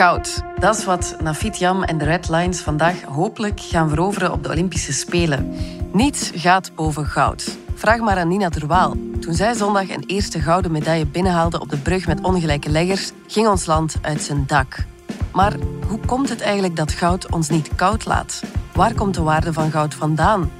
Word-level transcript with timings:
Goud. 0.00 0.42
Dat 0.58 0.76
is 0.76 0.84
wat 0.84 1.16
Nafit 1.22 1.58
Jam 1.58 1.82
en 1.82 1.98
de 1.98 2.04
Red 2.04 2.28
Lions 2.28 2.60
vandaag 2.60 3.02
hopelijk 3.02 3.60
gaan 3.60 3.88
veroveren 3.88 4.32
op 4.32 4.42
de 4.42 4.48
Olympische 4.48 4.92
Spelen. 4.92 5.54
Niets 5.92 6.30
gaat 6.34 6.74
boven 6.74 7.06
goud. 7.06 7.58
Vraag 7.74 7.98
maar 7.98 8.16
aan 8.16 8.28
Nina 8.28 8.48
Terwaal. 8.48 8.94
Toen 9.20 9.34
zij 9.34 9.54
zondag 9.54 9.90
een 9.90 10.04
eerste 10.06 10.40
gouden 10.40 10.72
medaille 10.72 11.06
binnenhaalde 11.06 11.60
op 11.60 11.70
de 11.70 11.76
brug 11.76 12.06
met 12.06 12.20
ongelijke 12.20 12.70
leggers, 12.70 13.12
ging 13.26 13.48
ons 13.48 13.66
land 13.66 13.96
uit 14.00 14.22
zijn 14.22 14.44
dak. 14.46 14.84
Maar 15.32 15.56
hoe 15.88 16.00
komt 16.06 16.28
het 16.28 16.40
eigenlijk 16.40 16.76
dat 16.76 16.92
goud 16.92 17.30
ons 17.30 17.48
niet 17.48 17.74
koud 17.74 18.04
laat? 18.04 18.42
Waar 18.72 18.94
komt 18.94 19.14
de 19.14 19.22
waarde 19.22 19.52
van 19.52 19.70
goud 19.70 19.94
vandaan? 19.94 20.50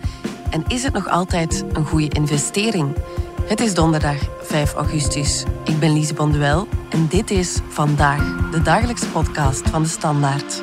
En 0.51 0.65
is 0.69 0.83
het 0.83 0.93
nog 0.93 1.09
altijd 1.09 1.65
een 1.73 1.87
goede 1.87 2.09
investering? 2.09 2.97
Het 3.51 3.61
is 3.61 3.75
donderdag 3.75 4.17
5 4.43 4.73
augustus. 4.75 5.45
Ik 5.65 5.79
ben 5.79 5.93
Lise 5.93 6.15
Bonduel 6.15 6.69
en 6.91 7.07
dit 7.07 7.31
is 7.31 7.59
Vandaag, 7.69 8.51
de 8.51 8.63
dagelijkse 8.63 9.09
podcast 9.09 9.69
van 9.69 9.83
de 9.83 9.89
Standaard. 9.89 10.63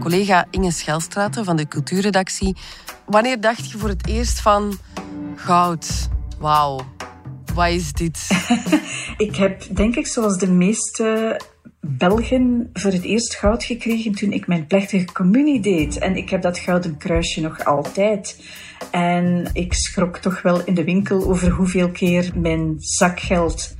Collega 0.00 0.46
Inge 0.50 0.70
Schelstraten 0.70 1.44
van 1.44 1.56
de 1.56 1.68
cultuurredactie. 1.68 2.56
Wanneer 3.06 3.40
dacht 3.40 3.70
je 3.70 3.78
voor 3.78 3.88
het 3.88 4.06
eerst 4.06 4.40
van 4.40 4.78
goud? 5.34 6.08
Wauw, 6.38 6.80
wat 7.56 7.68
is 7.68 7.92
dit? 7.92 8.28
ik 9.26 9.36
heb, 9.36 9.62
denk 9.70 9.96
ik, 9.96 10.06
zoals 10.06 10.38
de 10.38 10.50
meeste 10.50 11.40
Belgen 11.80 12.70
voor 12.72 12.90
het 12.90 13.02
eerst 13.02 13.34
goud 13.34 13.64
gekregen 13.64 14.12
toen 14.12 14.32
ik 14.32 14.46
mijn 14.46 14.66
plechtige 14.66 15.12
communie 15.12 15.60
deed. 15.60 15.98
En 15.98 16.16
ik 16.16 16.30
heb 16.30 16.42
dat 16.42 16.58
gouden 16.58 16.96
kruisje 16.96 17.40
nog 17.40 17.64
altijd. 17.64 18.42
En 18.90 19.50
ik 19.52 19.72
schrok 19.72 20.16
toch 20.16 20.42
wel 20.42 20.64
in 20.64 20.74
de 20.74 20.84
winkel 20.84 21.24
over 21.24 21.50
hoeveel 21.50 21.90
keer 21.90 22.32
mijn 22.34 22.74
zakgeld 22.78 23.76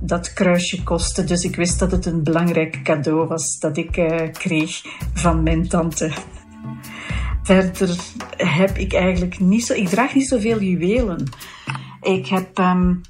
dat 0.00 0.32
kruisje 0.32 0.82
kostte. 0.82 1.24
Dus 1.24 1.44
ik 1.44 1.56
wist 1.56 1.78
dat 1.78 1.90
het 1.90 2.06
een 2.06 2.22
belangrijk 2.22 2.82
cadeau 2.82 3.26
was 3.26 3.58
dat 3.58 3.76
ik 3.76 3.96
uh, 3.96 4.16
kreeg 4.32 4.82
van 5.14 5.42
mijn 5.42 5.68
tante. 5.68 6.12
Verder 7.42 7.96
heb 8.36 8.76
ik 8.76 8.92
eigenlijk 8.92 9.38
niet 9.38 9.64
zo... 9.64 9.72
Ik 9.72 9.88
draag 9.88 10.14
niet 10.14 10.28
zoveel 10.28 10.60
juwelen. 10.62 11.28
Ik 12.02 12.26
heb 12.26 12.58
um, 12.58 13.00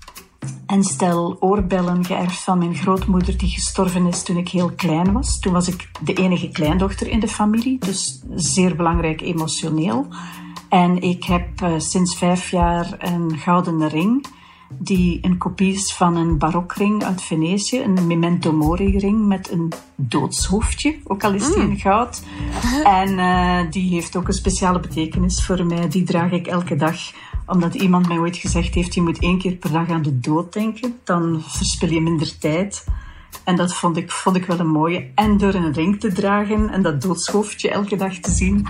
een 0.69 0.85
stel 0.85 1.37
oorbellen 1.41 2.05
geërfd 2.05 2.41
van 2.41 2.59
mijn 2.59 2.75
grootmoeder 2.75 3.39
die 3.39 3.49
gestorven 3.49 4.07
is 4.07 4.23
toen 4.23 4.37
ik 4.37 4.49
heel 4.49 4.71
klein 4.77 5.13
was. 5.13 5.39
Toen 5.39 5.53
was 5.53 5.69
ik 5.69 5.91
de 6.01 6.13
enige 6.13 6.49
kleindochter 6.49 7.09
in 7.09 7.21
de 7.21 7.29
familie, 7.29 7.79
dus 7.79 8.23
zeer 8.35 8.77
belangrijk 8.77 9.21
emotioneel. 9.21 10.07
En 10.69 11.03
ik 11.03 11.25
heb 11.25 11.61
uh, 11.63 11.73
sinds 11.79 12.17
vijf 12.17 12.51
jaar 12.51 12.97
een 12.99 13.39
gouden 13.39 13.89
ring 13.89 14.27
die 14.69 15.19
een 15.23 15.39
kopie 15.39 15.73
is 15.73 15.93
van 15.93 16.17
een 16.17 16.39
barokring 16.39 17.05
uit 17.05 17.23
Venetië, 17.23 17.83
een 17.83 18.07
memento 18.07 18.53
mori 18.53 18.99
ring 18.99 19.27
met 19.27 19.51
een 19.51 19.73
doodshoofdje, 19.97 20.97
ook 21.05 21.25
al 21.25 21.35
is 21.35 21.47
die 21.47 21.63
in 21.63 21.69
mm. 21.69 21.79
goud. 21.79 22.23
En 23.03 23.09
uh, 23.09 23.71
die 23.71 23.91
heeft 23.91 24.17
ook 24.17 24.29
een 24.29 24.35
speciale 24.35 24.81
betekenis 24.81 25.45
voor 25.45 25.67
mij. 25.67 25.89
Die 25.89 26.03
draag 26.03 26.31
ik 26.31 26.47
elke 26.47 26.77
dag 26.77 26.97
omdat 27.49 27.75
iemand 27.75 28.09
mij 28.09 28.19
ooit 28.19 28.37
gezegd 28.37 28.75
heeft, 28.75 28.95
je 28.95 29.03
moet 29.03 29.23
één 29.23 29.39
keer 29.39 29.53
per 29.53 29.73
dag 29.73 29.91
aan 29.91 30.03
de 30.03 30.21
dood 30.21 30.53
denken, 30.53 30.99
dan 31.05 31.43
verspil 31.47 31.91
je 31.91 32.01
minder 32.01 32.39
tijd. 32.39 32.85
En 33.45 33.57
dat 33.57 33.75
vond 33.75 33.97
ik, 33.97 34.11
vond 34.11 34.37
ik 34.37 34.45
wel 34.45 34.59
een 34.59 34.71
mooie. 34.71 35.11
En 35.15 35.39
door 35.39 35.55
een 35.55 35.73
ring 35.73 36.01
te 36.01 36.13
dragen 36.13 36.69
en 36.71 36.83
dat 36.83 37.03
doodshoofdje 37.03 37.71
elke 37.71 37.97
dag 37.97 38.15
te 38.15 38.31
zien, 38.31 38.69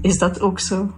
is 0.00 0.18
dat 0.18 0.40
ook 0.40 0.60
zo. 0.60 0.90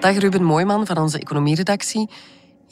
Dag 0.00 0.18
Ruben 0.18 0.44
Mooiman 0.44 0.86
van 0.86 0.98
onze 0.98 1.18
economieredactie. 1.18 2.08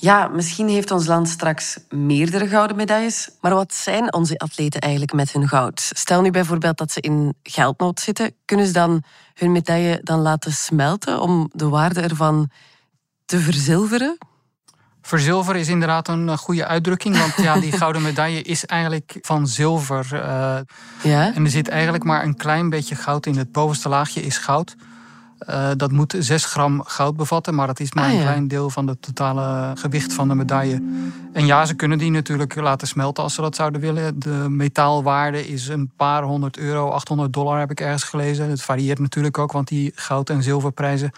Ja, 0.01 0.29
misschien 0.29 0.69
heeft 0.69 0.91
ons 0.91 1.07
land 1.07 1.29
straks 1.29 1.79
meerdere 1.89 2.49
gouden 2.49 2.77
medailles. 2.77 3.31
Maar 3.41 3.55
wat 3.55 3.75
zijn 3.75 4.13
onze 4.13 4.39
atleten 4.39 4.81
eigenlijk 4.81 5.13
met 5.13 5.33
hun 5.33 5.49
goud? 5.49 5.91
Stel 5.95 6.21
nu 6.21 6.31
bijvoorbeeld 6.31 6.79
dat 6.79 6.93
ze 6.93 7.01
in 7.01 7.35
geldnood 7.43 8.01
zitten. 8.01 8.35
Kunnen 8.45 8.67
ze 8.67 8.73
dan 8.73 9.03
hun 9.35 9.53
medaille 9.53 10.01
dan 10.03 10.21
laten 10.21 10.53
smelten 10.53 11.21
om 11.21 11.51
de 11.53 11.69
waarde 11.69 12.01
ervan 12.01 12.51
te 13.25 13.39
verzilveren? 13.39 14.19
Verzilveren 15.03 15.61
is 15.61 15.69
inderdaad 15.69 16.09
een 16.09 16.39
goede 16.39 16.67
uitdrukking. 16.67 17.19
Want 17.19 17.35
ja, 17.37 17.61
die 17.61 17.73
gouden 17.83 18.03
medaille 18.03 18.43
is 18.43 18.67
eigenlijk 18.67 19.19
van 19.21 19.47
zilver. 19.47 20.09
Uh, 20.13 20.59
ja? 21.03 21.35
En 21.35 21.45
er 21.45 21.51
zit 21.51 21.69
eigenlijk 21.69 22.05
maar 22.05 22.25
een 22.25 22.37
klein 22.37 22.71
beetje 22.71 22.95
goud 22.95 23.27
in. 23.27 23.37
Het 23.37 23.53
bovenste 23.53 23.89
laagje 23.89 24.21
is 24.21 24.39
goud. 24.39 24.77
Uh, 25.51 25.71
dat 25.77 25.93
moet 25.93 26.15
6 26.19 26.45
gram 26.45 26.83
goud 26.83 27.17
bevatten, 27.17 27.55
maar 27.55 27.67
dat 27.67 27.81
is 27.81 27.93
maar 27.93 28.05
ah, 28.05 28.13
een 28.13 28.21
klein 28.21 28.49
deel 28.49 28.71
van 28.71 28.87
het 28.87 29.03
totale 29.03 29.77
gewicht 29.77 30.13
van 30.13 30.29
de 30.29 30.35
medaille. 30.35 30.83
En 31.33 31.47
ja, 31.47 31.65
ze 31.65 31.75
kunnen 31.75 31.99
die 31.99 32.11
natuurlijk 32.11 32.55
laten 32.55 32.89
smelten 32.89 33.23
als 33.23 33.35
ze 33.35 33.41
dat 33.41 33.57
zouden 33.57 33.81
willen. 33.81 34.19
De 34.19 34.47
metaalwaarde 34.49 35.49
is 35.49 35.69
een 35.69 35.91
paar 35.97 36.23
honderd 36.23 36.57
euro, 36.57 36.91
800 36.91 37.33
dollar 37.33 37.59
heb 37.59 37.71
ik 37.71 37.81
ergens 37.81 38.05
gelezen. 38.05 38.51
Het 38.51 38.63
varieert 38.63 38.99
natuurlijk 38.99 39.39
ook, 39.39 39.53
want 39.53 39.69
die 39.69 39.93
goud- 39.95 40.31
en 40.31 40.43
zilverprijzen 40.43 41.11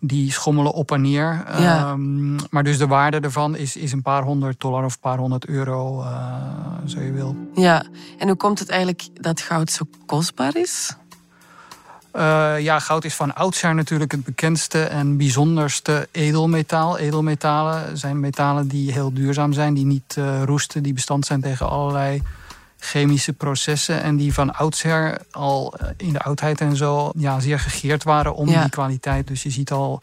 die 0.00 0.32
schommelen 0.32 0.72
op 0.72 0.92
en 0.92 1.00
neer. 1.00 1.44
Ja. 1.58 1.90
Um, 1.90 2.36
maar 2.50 2.64
dus 2.64 2.78
de 2.78 2.86
waarde 2.86 3.20
ervan 3.20 3.56
is, 3.56 3.76
is 3.76 3.92
een 3.92 4.02
paar 4.02 4.22
honderd 4.22 4.60
dollar 4.60 4.84
of 4.84 4.94
een 4.94 5.00
paar 5.00 5.18
honderd 5.18 5.46
euro, 5.46 6.00
uh, 6.00 6.06
zo 6.86 7.00
je 7.00 7.12
wil. 7.12 7.36
Ja, 7.54 7.84
en 8.18 8.28
hoe 8.28 8.36
komt 8.36 8.58
het 8.58 8.68
eigenlijk 8.68 9.08
dat 9.20 9.40
goud 9.40 9.70
zo 9.70 9.84
kostbaar 10.06 10.56
is? 10.56 10.96
Uh, 12.16 12.60
ja, 12.60 12.78
goud 12.78 13.04
is 13.04 13.14
van 13.14 13.34
oudsher 13.34 13.74
natuurlijk 13.74 14.12
het 14.12 14.24
bekendste 14.24 14.82
en 14.82 15.16
bijzonderste 15.16 16.08
edelmetaal. 16.10 16.98
Edelmetalen 16.98 17.98
zijn 17.98 18.20
metalen 18.20 18.68
die 18.68 18.92
heel 18.92 19.12
duurzaam 19.12 19.52
zijn, 19.52 19.74
die 19.74 19.84
niet 19.84 20.16
uh, 20.18 20.42
roesten, 20.42 20.82
die 20.82 20.92
bestand 20.92 21.26
zijn 21.26 21.40
tegen 21.40 21.68
allerlei 21.68 22.22
chemische 22.78 23.32
processen 23.32 24.02
en 24.02 24.16
die 24.16 24.34
van 24.34 24.54
oudsher 24.54 25.18
al 25.30 25.74
eh, 25.74 25.88
in 25.96 26.12
de 26.12 26.20
oudheid 26.20 26.60
en 26.60 26.76
zo 26.76 27.10
ja, 27.16 27.40
zeer 27.40 27.58
gegeerd 27.58 28.02
waren 28.02 28.34
om 28.34 28.46
die 28.46 28.68
kwaliteit. 28.68 29.26
Dus 29.26 29.42
je 29.42 29.50
ziet 29.50 29.70
al 29.70 30.00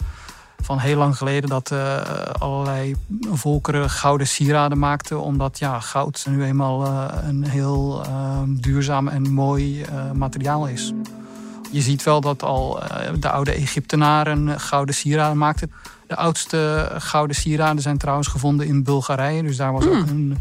van 0.61 0.79
heel 0.79 0.97
lang 0.97 1.17
geleden 1.17 1.49
dat 1.49 1.71
uh, 1.71 2.01
allerlei 2.39 2.95
volkeren 3.31 3.89
gouden 3.89 4.27
sieraden 4.27 4.79
maakten. 4.79 5.21
Omdat 5.21 5.59
ja, 5.59 5.79
goud 5.79 6.25
nu 6.29 6.43
eenmaal 6.43 6.85
uh, 6.85 7.05
een 7.27 7.47
heel 7.47 8.03
uh, 8.05 8.39
duurzaam 8.47 9.07
en 9.07 9.33
mooi 9.33 9.85
materiaal 10.13 10.67
is. 10.67 10.93
Je 11.71 11.81
ziet 11.81 12.03
wel 12.03 12.21
dat 12.21 12.43
al 12.43 12.83
eh, 12.83 13.09
de 13.19 13.29
oude 13.29 13.51
Egyptenaren 13.51 14.59
gouden 14.59 14.95
sieraden 14.95 15.37
maakten. 15.37 15.71
De 16.07 16.15
oudste 16.15 16.91
gouden 16.97 17.35
sieraden 17.35 17.81
zijn 17.81 17.97
trouwens 17.97 18.27
gevonden 18.27 18.67
in 18.67 18.83
Bulgarije. 18.83 19.43
Dus 19.43 19.57
daar 19.57 19.71
was 19.71 19.85
ook 19.85 19.93
hmm. 19.93 20.07
een, 20.07 20.37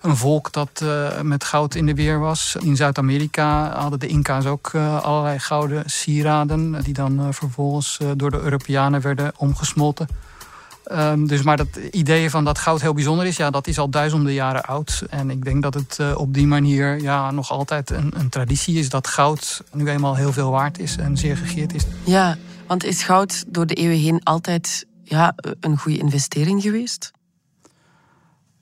een 0.00 0.16
volk 0.16 0.52
dat 0.52 0.80
uh, 0.82 1.20
met 1.20 1.44
goud 1.44 1.74
in 1.74 1.86
de 1.86 1.94
weer 1.94 2.18
was. 2.18 2.56
In 2.60 2.76
Zuid-Amerika 2.76 3.78
hadden 3.78 3.98
de 3.98 4.06
Inca's 4.06 4.46
ook 4.46 4.72
uh, 4.72 5.02
allerlei 5.02 5.38
gouden 5.38 5.82
sieraden... 5.86 6.82
die 6.82 6.94
dan 6.94 7.20
uh, 7.20 7.26
vervolgens 7.30 7.98
door 8.16 8.30
de 8.30 8.40
Europeanen 8.40 9.00
werden 9.00 9.32
omgesmolten. 9.36 10.08
Um, 10.92 11.26
dus 11.26 11.42
maar 11.42 11.56
dat 11.56 11.76
idee 11.90 12.30
van 12.30 12.44
dat 12.44 12.58
goud 12.58 12.80
heel 12.80 12.94
bijzonder 12.94 13.26
is, 13.26 13.36
ja, 13.36 13.50
dat 13.50 13.66
is 13.66 13.78
al 13.78 13.88
duizenden 13.88 14.32
jaren 14.32 14.64
oud. 14.64 15.02
En 15.10 15.30
ik 15.30 15.44
denk 15.44 15.62
dat 15.62 15.74
het 15.74 15.98
uh, 16.00 16.18
op 16.18 16.34
die 16.34 16.46
manier 16.46 17.00
ja, 17.00 17.30
nog 17.30 17.50
altijd 17.50 17.90
een, 17.90 18.12
een, 18.16 18.28
traditie 18.28 18.78
is 18.78 18.88
dat 18.88 19.06
goud 19.06 19.62
nu 19.72 19.88
eenmaal 19.88 20.14
heel 20.14 20.32
veel 20.32 20.50
waard 20.50 20.78
is 20.78 20.96
en 20.96 21.16
zeer 21.16 21.36
gegeerd 21.36 21.74
is. 21.74 21.82
Ja, 22.04 22.36
want 22.66 22.84
is 22.84 23.02
goud 23.02 23.44
door 23.48 23.66
de 23.66 23.74
eeuwen 23.74 23.98
heen 23.98 24.20
altijd 24.22 24.86
ja, 25.02 25.34
een 25.60 25.78
goede 25.78 25.98
investering 25.98 26.62
geweest? 26.62 27.12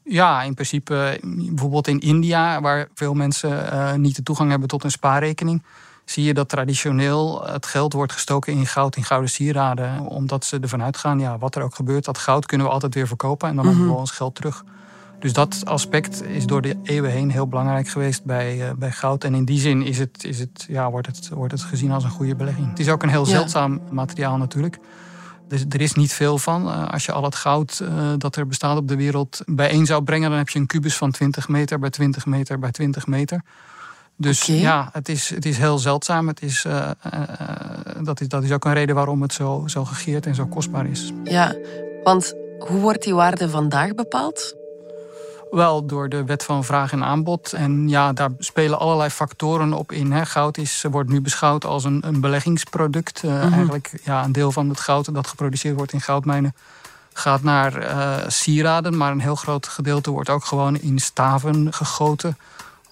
Ja, 0.05 0.43
in 0.43 0.55
principe 0.55 1.21
bijvoorbeeld 1.23 1.89
in 1.89 2.01
India, 2.01 2.61
waar 2.61 2.89
veel 2.95 3.15
mensen 3.15 3.51
uh, 3.51 3.95
niet 3.95 4.17
de 4.17 4.23
toegang 4.23 4.51
hebben 4.51 4.69
tot 4.69 4.85
een 4.85 4.91
spaarrekening 4.91 5.63
zie 6.05 6.25
je 6.25 6.35
dat 6.35 6.49
traditioneel 6.49 7.47
het 7.47 7.67
geld 7.67 7.93
wordt 7.93 8.13
gestoken 8.13 8.53
in 8.53 8.67
goud, 8.67 8.97
in 8.97 9.05
gouden 9.05 9.31
sieraden. 9.31 10.01
Omdat 10.01 10.45
ze 10.45 10.59
ervan 10.61 10.83
uitgaan, 10.83 11.19
ja, 11.19 11.39
wat 11.39 11.55
er 11.55 11.63
ook 11.63 11.75
gebeurt, 11.75 12.05
dat 12.05 12.19
goud 12.19 12.47
kunnen 12.47 12.67
we 12.67 12.73
altijd 12.73 12.95
weer 12.95 13.07
verkopen 13.07 13.49
en 13.49 13.57
dan 13.57 13.65
hebben 13.65 13.85
we 13.85 13.91
mhm. 13.91 14.01
ons 14.01 14.11
geld 14.11 14.35
terug. 14.35 14.65
Dus 15.19 15.33
dat 15.33 15.63
aspect 15.65 16.25
is 16.25 16.47
door 16.47 16.63
de 16.63 16.77
eeuwen 16.83 17.11
heen 17.11 17.31
heel 17.31 17.49
belangrijk 17.49 17.89
geweest 17.89 18.25
bij, 18.25 18.57
uh, 18.59 18.73
bij 18.77 18.91
goud. 18.91 19.25
En 19.25 19.35
in 19.35 19.45
die 19.45 19.59
zin 19.59 19.83
is 19.83 19.99
het, 19.99 20.25
is 20.25 20.39
het, 20.39 20.67
ja, 20.69 20.91
wordt, 20.91 21.07
het, 21.07 21.29
wordt 21.29 21.53
het 21.53 21.63
gezien 21.63 21.91
als 21.91 22.05
een 22.05 22.11
goede 22.11 22.37
belegging. 22.37 22.69
Het 22.69 22.79
is 22.79 22.89
ook 22.89 23.03
een 23.03 23.09
heel 23.09 23.27
zeldzaam 23.27 23.81
materiaal 23.91 24.37
natuurlijk. 24.37 24.79
Dus 25.49 25.65
er 25.69 25.81
is 25.81 25.93
niet 25.93 26.13
veel 26.13 26.39
van. 26.39 26.67
Uh, 26.67 26.89
als 26.89 27.05
je 27.05 27.13
al 27.13 27.25
het 27.25 27.35
goud 27.35 27.81
uh, 27.83 28.13
dat 28.19 28.37
er 28.37 28.47
bestaat 28.47 28.77
op 28.77 28.89
de 28.89 28.97
wereld 28.97 29.43
bijeen 29.47 29.87
zou 29.87 30.03
brengen, 30.03 30.29
dan 30.29 30.39
heb 30.39 30.49
je 30.49 30.59
een 30.59 30.67
kubus 30.67 30.97
van 30.97 31.11
20 31.11 31.49
meter 31.49 31.79
bij 31.79 31.91
20 31.91 32.27
meter 32.27 32.59
bij 32.59 32.71
20 32.71 33.07
meter. 33.07 33.43
Dus 34.17 34.43
ja, 34.47 34.89
het 34.93 35.09
is, 35.09 35.31
het 35.31 35.47
is 35.47 35.59
heel 35.59 35.79
zeldzaam. 35.79 36.29
Het 36.29 36.43
is, 36.43 36.65
uh, 36.65 36.91
dat, 38.03 38.21
is, 38.21 38.29
dat 38.29 38.43
is 38.43 38.53
ook 38.53 38.65
een 38.65 38.73
reden 38.73 38.95
waarom 38.95 39.23
het 39.23 39.33
zo, 39.33 39.63
zo 39.67 39.85
gegeerd 39.85 40.27
en 40.27 40.35
zo 40.35 40.47
kostbaar 40.47 40.87
is. 40.87 41.13
Ja, 41.25 41.55
want 42.05 42.35
hoe 42.59 42.81
wordt 42.81 43.03
die 43.03 43.15
waarde 43.15 43.49
vandaag 43.49 43.95
bepaald? 43.95 44.55
Wel 45.51 45.87
door 45.87 46.09
de 46.09 46.25
wet 46.25 46.45
van 46.45 46.65
vraag 46.65 46.93
en 46.93 47.05
aanbod. 47.05 47.53
En 47.53 47.89
ja, 47.89 48.13
daar 48.13 48.31
spelen 48.39 48.79
allerlei 48.79 49.11
factoren 49.11 49.73
op 49.73 49.93
in. 49.93 50.13
Hè. 50.13 50.27
Goud 50.27 50.57
is, 50.57 50.85
wordt 50.91 51.11
nu 51.11 51.21
beschouwd 51.21 51.65
als 51.65 51.85
een, 51.85 52.03
een 52.07 52.21
beleggingsproduct. 52.21 53.23
Uh, 53.25 53.53
Eigenlijk 53.53 54.01
ja, 54.05 54.25
een 54.25 54.33
deel 54.33 54.53
van 54.53 54.69
het 54.69 54.81
goud 54.81 55.15
dat 55.15 55.27
geproduceerd 55.27 55.77
wordt 55.77 55.93
in 55.93 56.01
goudmijnen 56.01 56.55
gaat 57.13 57.43
naar 57.43 57.85
sieraden. 58.27 58.97
Maar 58.97 59.13
een 59.13 59.21
heel 59.21 59.35
groot 59.35 59.69
gedeelte 59.69 60.11
wordt 60.11 60.31
ook 60.31 60.45
gewoon 60.45 60.77
in 60.77 60.99
staven 60.99 61.73
gegoten 61.73 62.37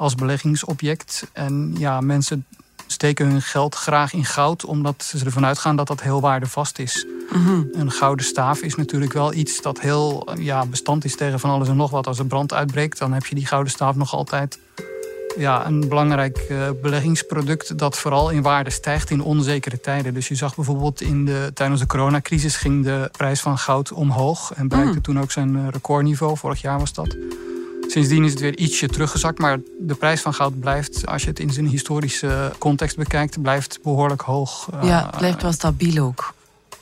als 0.02 0.14
beleggingsobject. 0.14 1.26
En 1.32 1.75
ja, 1.78 2.00
mensen 2.00 2.46
steken 2.87 3.26
hun 3.26 3.43
geld 3.43 3.75
graag 3.75 4.12
in 4.12 4.25
goud, 4.25 4.64
omdat 4.64 5.04
ze 5.04 5.25
ervan 5.25 5.46
uitgaan 5.46 5.76
dat 5.76 5.87
dat 5.87 6.02
heel 6.02 6.20
waardevast 6.20 6.78
is. 6.78 7.06
Mhm. 7.32 7.62
Een 7.72 7.90
gouden 7.90 8.25
staaf 8.25 8.60
is 8.60 8.75
natuurlijk 8.75 9.12
wel 9.12 9.34
iets 9.34 9.62
dat 9.62 9.81
heel 9.81 10.28
ja, 10.38 10.66
bestand 10.66 11.04
is 11.04 11.16
tegen 11.16 11.40
van 11.40 11.50
alles 11.50 11.69
en 11.69 11.76
nog 11.76 11.90
wat. 11.90 12.06
Als 12.06 12.19
er 12.19 12.26
brand 12.26 12.52
uitbreekt, 12.52 12.99
dan 12.99 13.12
heb 13.12 13.26
je 13.26 13.34
die 13.34 13.46
gouden 13.46 13.72
staaf 13.72 13.96
nog 13.96 14.14
altijd. 14.14 14.58
Ja, 15.37 15.66
een 15.66 15.88
belangrijk 15.88 16.46
uh, 16.50 16.69
beleggingsproduct 16.82 17.78
dat 17.78 17.98
vooral 17.98 18.31
in 18.31 18.43
waarde 18.43 18.70
stijgt 18.70 19.10
in 19.10 19.22
onzekere 19.22 19.81
tijden. 19.81 20.14
Dus 20.14 20.28
je 20.28 20.34
zag 20.34 20.55
bijvoorbeeld 20.55 21.00
in 21.00 21.25
de, 21.25 21.50
tijdens 21.55 21.81
de 21.81 21.87
coronacrisis 21.87 22.56
ging 22.56 22.84
de 22.84 23.08
prijs 23.12 23.40
van 23.40 23.58
goud 23.58 23.93
omhoog 23.93 24.52
en 24.55 24.69
bereikte 24.69 24.96
mm. 24.96 25.02
toen 25.02 25.20
ook 25.20 25.31
zijn 25.31 25.56
eh, 25.56 25.69
recordniveau. 25.70 26.37
Vorig 26.37 26.60
jaar 26.60 26.78
was 26.78 26.93
dat. 26.93 27.16
Sindsdien 27.93 28.25
is 28.25 28.31
het 28.31 28.41
weer 28.41 28.59
ietsje 28.59 28.89
teruggezakt, 28.89 29.39
maar 29.39 29.59
de 29.79 29.94
prijs 29.94 30.21
van 30.21 30.35
goud 30.35 30.61
blijft, 30.61 31.06
als 31.06 31.23
je 31.23 31.29
het 31.29 31.39
in 31.39 31.50
zijn 31.50 31.67
historische 31.67 32.53
context 32.59 32.97
bekijkt, 32.97 33.43
blijft 33.43 33.79
behoorlijk 33.83 34.21
hoog. 34.21 34.69
Ja, 34.83 35.06
het 35.06 35.17
blijft 35.17 35.43
wel 35.43 35.53
stabiel 35.53 36.05
ook. 36.05 36.35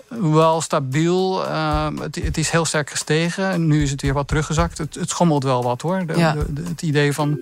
Wel 0.09 0.61
stabiel. 0.61 1.47
Ehm, 1.47 1.97
het, 1.97 2.15
het, 2.15 2.39
is 2.39 2.51
heel 2.51 2.65
sterk 2.65 2.91
gestegen. 2.91 3.67
Nu 3.67 3.83
is 3.83 3.91
het 3.91 4.03
weer 4.03 4.13
wat 4.13 4.29
teruggezakt. 4.29 4.79
Het, 4.79 4.95
het 4.95 5.09
schommelt 5.09 5.43
wel 5.43 5.63
wat 5.63 5.83
hoor. 5.83 6.07
De, 6.07 6.45
het 6.69 6.83
idee 6.83 7.13
van 7.13 7.39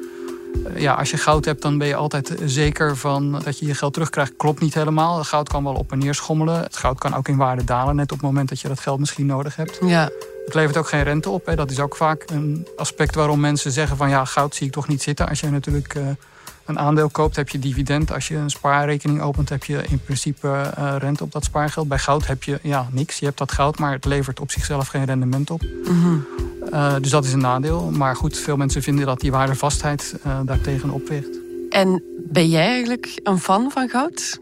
eh, 0.64 0.80
ja, 0.80 0.94
als 0.94 1.10
je 1.10 1.16
goud 1.16 1.44
hebt, 1.44 1.62
dan 1.62 1.78
ben 1.78 1.86
je 1.86 1.94
altijd 1.94 2.34
zeker 2.44 2.96
van 2.96 3.40
dat 3.44 3.58
je 3.58 3.66
je 3.66 3.74
geld 3.74 3.92
terugkrijgt. 3.92 4.32
Klopt 4.36 4.60
niet 4.60 4.74
helemaal. 4.74 5.24
Goud 5.24 5.48
kan 5.48 5.64
wel 5.64 5.74
op 5.74 5.92
en 5.92 5.98
neer 5.98 6.14
schommelen. 6.14 6.62
Het 6.62 6.76
goud 6.76 6.98
kan 6.98 7.14
ook 7.14 7.28
in 7.28 7.36
waarde 7.36 7.64
dalen, 7.64 7.96
net 7.96 8.12
op 8.12 8.18
het 8.18 8.26
moment 8.26 8.48
dat 8.48 8.60
je 8.60 8.68
dat 8.68 8.80
geld 8.80 8.98
misschien 8.98 9.26
nodig 9.26 9.56
hebt. 9.56 9.78
Ja. 9.80 10.10
Het 10.48 10.56
levert 10.56 10.76
ook 10.76 10.88
geen 10.88 11.02
rente 11.02 11.30
op. 11.30 11.46
Hè. 11.46 11.56
Dat 11.56 11.70
is 11.70 11.80
ook 11.80 11.96
vaak 11.96 12.24
een 12.30 12.66
aspect 12.76 13.14
waarom 13.14 13.40
mensen 13.40 13.72
zeggen 13.72 13.96
van 13.96 14.08
ja, 14.08 14.24
goud 14.24 14.54
zie 14.54 14.66
ik 14.66 14.72
toch 14.72 14.88
niet 14.88 15.02
zitten. 15.02 15.28
Als 15.28 15.40
je 15.40 15.50
natuurlijk 15.50 15.94
uh, 15.94 16.08
een 16.64 16.78
aandeel 16.78 17.08
koopt, 17.08 17.36
heb 17.36 17.48
je 17.48 17.58
dividend. 17.58 18.12
Als 18.12 18.28
je 18.28 18.36
een 18.36 18.50
spaarrekening 18.50 19.20
opent, 19.20 19.48
heb 19.48 19.64
je 19.64 19.82
in 19.88 20.00
principe 20.00 20.72
uh, 20.78 20.94
rente 20.98 21.24
op 21.24 21.32
dat 21.32 21.44
spaargeld. 21.44 21.88
Bij 21.88 21.98
goud 21.98 22.26
heb 22.26 22.42
je 22.42 22.58
ja, 22.62 22.88
niks. 22.90 23.18
Je 23.18 23.24
hebt 23.24 23.38
dat 23.38 23.52
goud, 23.52 23.78
maar 23.78 23.92
het 23.92 24.04
levert 24.04 24.40
op 24.40 24.50
zichzelf 24.50 24.88
geen 24.88 25.04
rendement 25.04 25.50
op. 25.50 25.62
Mm 25.84 26.26
dus 27.00 27.10
dat 27.10 27.24
is 27.24 27.32
een 27.32 27.38
nadeel. 27.38 27.90
Maar 27.90 28.16
goed, 28.16 28.38
veel 28.38 28.56
mensen 28.56 28.82
vinden 28.82 29.06
dat 29.06 29.20
die 29.20 29.30
waardevastheid 29.30 30.14
daartegen 30.44 30.90
opweegt. 30.90 31.38
En 31.70 32.02
ben 32.30 32.48
jij 32.48 32.66
eigenlijk 32.66 33.20
een 33.22 33.38
fan 33.38 33.70
van 33.70 33.88
goud? 33.88 34.40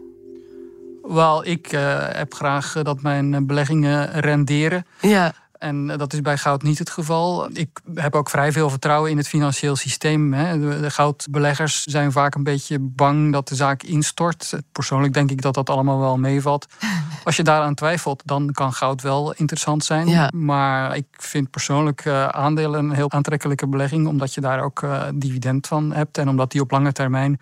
Wel, 1.01 1.45
ik 1.45 1.67
heb 2.11 2.33
graag 2.33 2.73
dat 2.83 3.01
mijn 3.01 3.45
beleggingen 3.45 4.19
renderen. 4.19 4.85
Ja. 5.01 5.33
En 5.59 5.87
dat 5.87 6.13
is 6.13 6.21
bij 6.21 6.37
goud 6.37 6.63
niet 6.63 6.79
het 6.79 6.89
geval. 6.89 7.49
Ik 7.53 7.79
heb 7.95 8.15
ook 8.15 8.29
vrij 8.29 8.51
veel 8.51 8.69
vertrouwen 8.69 9.11
in 9.11 9.17
het 9.17 9.27
financieel 9.27 9.75
systeem. 9.75 10.31
De 10.31 10.89
goudbeleggers 10.91 11.83
zijn 11.83 12.11
vaak 12.11 12.35
een 12.35 12.43
beetje 12.43 12.79
bang 12.79 13.31
dat 13.31 13.47
de 13.47 13.55
zaak 13.55 13.83
instort. 13.83 14.53
Persoonlijk 14.71 15.13
denk 15.13 15.31
ik 15.31 15.41
dat 15.41 15.53
dat 15.53 15.69
allemaal 15.69 15.99
wel 15.99 16.17
meevalt. 16.17 16.65
Als 17.23 17.35
je 17.35 17.43
daaraan 17.43 17.75
twijfelt, 17.75 18.21
dan 18.25 18.51
kan 18.51 18.73
goud 18.73 19.01
wel 19.01 19.33
interessant 19.33 19.83
zijn. 19.83 20.29
Maar 20.35 20.95
ik 20.95 21.07
vind 21.11 21.49
persoonlijk 21.49 22.05
eh, 22.05 22.27
aandelen 22.27 22.79
een 22.79 22.95
heel 22.95 23.11
aantrekkelijke 23.11 23.67
belegging, 23.67 24.07
omdat 24.07 24.33
je 24.33 24.41
daar 24.41 24.63
ook 24.63 24.81
uh, 24.81 25.03
dividend 25.15 25.67
van 25.67 25.93
hebt 25.93 26.17
en 26.17 26.29
omdat 26.29 26.51
die 26.51 26.61
op 26.61 26.71
lange 26.71 26.91
termijn 26.91 27.39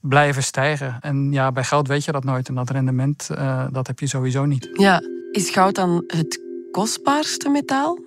blijven 0.00 0.42
stijgen. 0.42 0.96
En 1.00 1.32
ja, 1.32 1.52
bij 1.52 1.64
goud 1.64 1.88
weet 1.88 2.04
je 2.04 2.12
dat 2.12 2.24
nooit. 2.24 2.48
En 2.48 2.54
dat 2.54 2.70
rendement, 2.70 3.28
uh, 3.32 3.64
dat 3.70 3.86
heb 3.86 3.98
je 3.98 4.06
sowieso 4.06 4.44
niet. 4.44 4.70
Ja, 4.72 5.02
is 5.30 5.50
goud 5.50 5.74
dan 5.74 6.04
het 6.06 6.40
kostbaarste 6.70 7.48
metaal? 7.48 7.98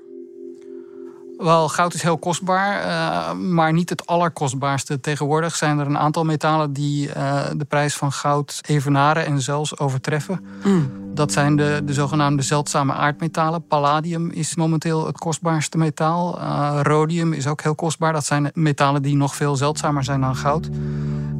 Wel, 1.37 1.69
goud 1.69 1.93
is 1.93 2.01
heel 2.01 2.17
kostbaar, 2.17 2.85
uh, 2.85 3.33
maar 3.33 3.73
niet 3.73 3.89
het 3.89 4.05
allerkostbaarste. 4.05 4.99
Tegenwoordig 4.99 5.55
zijn 5.55 5.79
er 5.79 5.85
een 5.85 5.97
aantal 5.97 6.23
metalen 6.23 6.73
die 6.73 7.07
uh, 7.07 7.41
de 7.57 7.65
prijs 7.65 7.95
van 7.95 8.11
goud 8.11 8.59
evenaren 8.67 9.25
en 9.25 9.41
zelfs 9.41 9.79
overtreffen. 9.79 10.45
Mm. 10.63 10.91
Dat 11.13 11.31
zijn 11.31 11.55
de, 11.55 11.81
de 11.85 11.93
zogenaamde 11.93 12.41
zeldzame 12.41 12.93
aardmetalen. 12.93 13.67
Palladium 13.67 14.29
is 14.29 14.55
momenteel 14.55 15.05
het 15.05 15.17
kostbaarste 15.17 15.77
metaal. 15.77 16.37
Uh, 16.37 16.79
rhodium 16.81 17.33
is 17.33 17.47
ook 17.47 17.61
heel 17.61 17.75
kostbaar. 17.75 18.13
Dat 18.13 18.25
zijn 18.25 18.51
metalen 18.53 19.01
die 19.01 19.15
nog 19.15 19.35
veel 19.35 19.55
zeldzamer 19.55 20.03
zijn 20.03 20.21
dan 20.21 20.35
goud. 20.35 20.69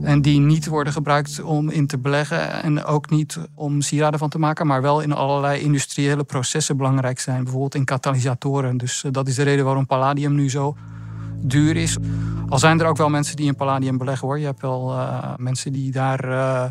En 0.03 0.21
die 0.21 0.39
niet 0.39 0.67
worden 0.67 0.93
gebruikt 0.93 1.41
om 1.41 1.69
in 1.69 1.87
te 1.87 1.97
beleggen 1.97 2.63
en 2.63 2.83
ook 2.83 3.09
niet 3.09 3.39
om 3.55 3.81
sieraden 3.81 4.19
van 4.19 4.29
te 4.29 4.39
maken, 4.39 4.67
maar 4.67 4.81
wel 4.81 5.01
in 5.01 5.13
allerlei 5.13 5.61
industriële 5.61 6.23
processen 6.23 6.77
belangrijk 6.77 7.19
zijn. 7.19 7.43
Bijvoorbeeld 7.43 7.75
in 7.75 7.85
katalysatoren. 7.85 8.77
Dus 8.77 9.03
eh, 9.03 9.11
dat 9.11 9.27
is 9.27 9.35
de 9.35 9.43
reden 9.43 9.65
waarom 9.65 9.85
palladium 9.85 10.35
nu 10.35 10.49
zo 10.49 10.75
duur 11.41 11.75
is. 11.75 11.97
Al 12.49 12.59
zijn 12.59 12.79
er 12.79 12.85
ook 12.85 12.97
wel 12.97 13.09
mensen 13.09 13.35
die 13.35 13.45
in 13.45 13.55
palladium 13.55 13.97
beleggen 13.97 14.27
hoor. 14.27 14.39
Je 14.39 14.45
hebt 14.45 14.61
wel 14.61 14.91
uh, 14.91 15.33
mensen 15.37 15.73
die 15.73 15.91
daar 15.91 16.25
uh, 16.29 16.65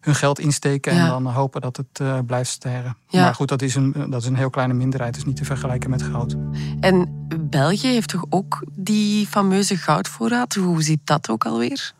hun 0.00 0.14
geld 0.14 0.38
insteken 0.38 0.92
en 0.92 1.08
dan 1.08 1.26
hopen 1.26 1.60
dat 1.60 1.76
het 1.76 1.98
uh, 2.02 2.18
blijft 2.26 2.50
stijgen. 2.50 2.96
Ja. 3.08 3.22
Maar 3.22 3.34
goed, 3.34 3.48
dat 3.48 3.62
is, 3.62 3.74
een, 3.74 3.94
dat 4.10 4.22
is 4.22 4.28
een 4.28 4.36
heel 4.36 4.50
kleine 4.50 4.74
minderheid. 4.74 5.16
Is 5.16 5.24
niet 5.24 5.36
te 5.36 5.44
vergelijken 5.44 5.90
met 5.90 6.02
goud. 6.02 6.36
En 6.80 7.26
België 7.40 7.88
heeft 7.88 8.08
toch 8.08 8.24
ook 8.28 8.64
die 8.70 9.26
fameuze 9.26 9.76
goudvoorraad? 9.76 10.54
Hoe 10.54 10.82
ziet 10.82 11.00
dat 11.04 11.30
ook 11.30 11.46
alweer? 11.46 11.92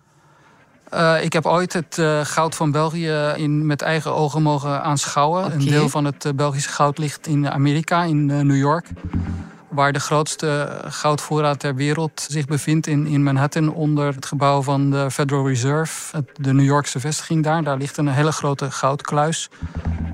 Uh, 0.95 1.25
ik 1.25 1.33
heb 1.33 1.47
ooit 1.47 1.73
het 1.73 1.97
uh, 2.01 2.21
goud 2.23 2.55
van 2.55 2.71
België 2.71 3.33
in, 3.37 3.67
met 3.67 3.83
eigen 3.83 4.15
ogen 4.15 4.43
mogen 4.43 4.83
aanschouwen. 4.83 5.45
Okay. 5.45 5.57
Een 5.57 5.65
deel 5.65 5.89
van 5.89 6.05
het 6.05 6.25
uh, 6.25 6.33
Belgische 6.33 6.71
goud 6.71 6.99
ligt 6.99 7.27
in 7.27 7.51
Amerika, 7.51 8.03
in 8.03 8.27
New 8.27 8.57
York. 8.57 8.87
Waar 9.69 9.93
de 9.93 10.01
grootste 10.01 10.81
goudvoorraad 10.89 11.61
ter 11.61 11.75
wereld 11.75 12.27
zich 12.29 12.47
bevindt 12.47 12.87
in, 12.87 13.07
in 13.07 13.23
Manhattan 13.23 13.73
onder 13.73 14.15
het 14.15 14.27
gebouw 14.27 14.63
van 14.63 14.91
de 14.91 15.11
Federal 15.11 15.49
Reserve, 15.49 16.17
het, 16.17 16.31
de 16.35 16.53
New 16.53 16.65
Yorkse 16.65 17.01
vestiging 17.01 17.45
daar. 17.45 17.63
Daar 17.63 17.77
ligt 17.77 17.97
een 17.97 18.09
hele 18.09 18.33
grote 18.33 18.71
goudkluis. 18.71 19.49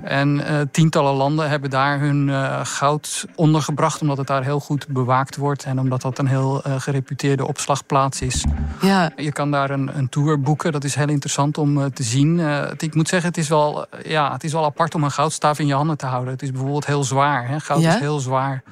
En 0.04 0.36
uh, 0.36 0.60
tientallen 0.70 1.14
landen 1.14 1.48
hebben 1.48 1.70
daar 1.70 2.00
hun 2.00 2.28
uh, 2.28 2.60
goud 2.62 3.26
ondergebracht, 3.34 4.00
omdat 4.00 4.16
het 4.16 4.26
daar 4.26 4.42
heel 4.42 4.60
goed 4.60 4.86
bewaakt 4.88 5.36
wordt 5.36 5.64
en 5.64 5.78
omdat 5.78 6.02
dat 6.02 6.18
een 6.18 6.26
heel 6.26 6.62
uh, 6.66 6.74
gereputeerde 6.78 7.46
opslagplaats 7.46 8.20
is. 8.20 8.44
Ja. 8.80 9.10
Je 9.16 9.32
kan 9.32 9.50
daar 9.50 9.70
een, 9.70 9.98
een 9.98 10.08
tour 10.08 10.40
boeken, 10.40 10.72
dat 10.72 10.84
is 10.84 10.94
heel 10.94 11.08
interessant 11.08 11.58
om 11.58 11.92
te 11.92 12.02
zien. 12.02 12.40
ik 12.78 12.94
moet 12.94 13.08
zeggen, 13.08 13.28
het 13.28 13.38
is, 13.38 13.48
wel, 13.48 13.86
ja, 14.04 14.32
het 14.32 14.44
is 14.44 14.52
wel 14.52 14.64
apart 14.64 14.94
om 14.94 15.04
een 15.04 15.10
goudstaaf 15.10 15.58
in 15.58 15.66
je 15.66 15.74
handen 15.74 15.96
te 15.96 16.06
houden. 16.06 16.32
Het 16.32 16.42
is 16.42 16.50
bijvoorbeeld 16.50 16.86
heel 16.86 17.04
zwaar. 17.04 17.48
Hè? 17.48 17.60
Goud 17.60 17.80
ja? 17.80 17.94
is 17.94 18.00
heel 18.00 18.18
zwaar. 18.18 18.62